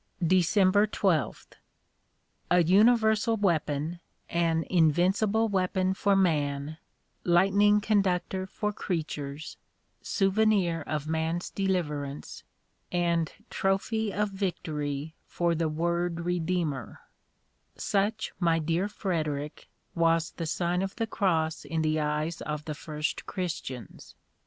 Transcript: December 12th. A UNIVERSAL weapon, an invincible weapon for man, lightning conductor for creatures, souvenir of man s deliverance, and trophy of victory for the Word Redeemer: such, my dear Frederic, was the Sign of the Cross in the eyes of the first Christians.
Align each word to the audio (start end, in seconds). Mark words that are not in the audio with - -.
December 0.25 0.87
12th. 0.87 1.57
A 2.49 2.63
UNIVERSAL 2.63 3.37
weapon, 3.37 3.99
an 4.29 4.63
invincible 4.67 5.47
weapon 5.47 5.93
for 5.93 6.15
man, 6.15 6.79
lightning 7.23 7.79
conductor 7.79 8.47
for 8.47 8.73
creatures, 8.73 9.57
souvenir 10.01 10.81
of 10.87 11.05
man 11.07 11.35
s 11.35 11.51
deliverance, 11.51 12.43
and 12.91 13.33
trophy 13.51 14.11
of 14.11 14.31
victory 14.31 15.13
for 15.27 15.53
the 15.53 15.69
Word 15.69 16.21
Redeemer: 16.21 17.01
such, 17.75 18.33
my 18.39 18.57
dear 18.57 18.87
Frederic, 18.87 19.69
was 19.93 20.31
the 20.31 20.47
Sign 20.47 20.81
of 20.81 20.95
the 20.95 21.05
Cross 21.05 21.63
in 21.63 21.83
the 21.83 21.99
eyes 21.99 22.41
of 22.41 22.65
the 22.65 22.73
first 22.73 23.27
Christians. 23.27 24.15